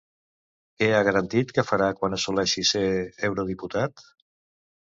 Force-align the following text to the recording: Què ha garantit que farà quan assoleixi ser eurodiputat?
Què 0.79 0.87
ha 0.93 1.01
garantit 1.07 1.53
que 1.59 1.65
farà 1.67 1.91
quan 1.99 2.17
assoleixi 2.19 2.65
ser 2.73 2.83
eurodiputat? 3.31 4.05